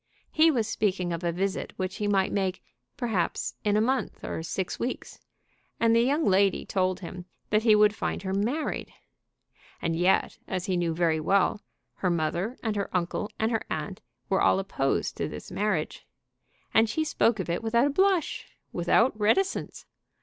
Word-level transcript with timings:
He 0.31 0.49
was 0.49 0.67
speaking 0.67 1.13
of 1.13 1.23
a 1.23 1.31
visit 1.31 1.73
which 1.77 1.97
he 1.97 2.07
might 2.07 2.33
make, 2.33 2.63
perhaps, 2.97 3.53
in 3.63 3.77
a 3.77 3.81
month 3.81 4.23
or 4.23 4.41
six 4.41 4.79
weeks, 4.79 5.19
and 5.79 5.95
the 5.95 6.01
young 6.01 6.25
lady 6.25 6.65
told 6.65 7.01
him 7.01 7.25
that 7.51 7.61
he 7.61 7.75
would 7.75 7.93
find 7.93 8.23
her 8.23 8.33
married! 8.33 8.91
And 9.79 9.95
yet, 9.95 10.39
as 10.47 10.65
he 10.65 10.75
knew 10.75 10.95
very 10.95 11.19
well, 11.19 11.61
her 11.97 12.09
mother 12.09 12.57
and 12.63 12.75
her 12.75 12.89
uncle 12.97 13.29
and 13.37 13.51
her 13.51 13.61
aunt 13.69 14.01
were 14.27 14.41
all 14.41 14.57
opposed 14.57 15.17
to 15.17 15.27
this 15.27 15.51
marriage. 15.51 16.07
And 16.73 16.89
she 16.89 17.03
spoke 17.03 17.39
of 17.39 17.47
it 17.47 17.61
without 17.61 17.85
a 17.85 17.89
blush, 17.91 18.47
without 18.73 19.11
any 19.11 19.19
reticence! 19.19 19.85